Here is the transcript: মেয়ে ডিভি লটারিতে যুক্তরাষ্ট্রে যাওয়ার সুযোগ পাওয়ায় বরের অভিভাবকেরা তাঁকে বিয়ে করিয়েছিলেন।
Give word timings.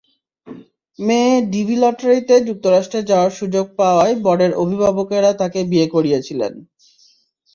মেয়ে 0.99 1.33
ডিভি 1.51 1.75
লটারিতে 1.75 2.35
যুক্তরাষ্ট্রে 2.47 2.99
যাওয়ার 3.09 3.31
সুযোগ 3.39 3.65
পাওয়ায় 3.79 4.15
বরের 4.25 4.51
অভিভাবকেরা 4.63 5.31
তাঁকে 5.33 5.59
বিয়ে 5.71 5.87
করিয়েছিলেন। 5.87 6.53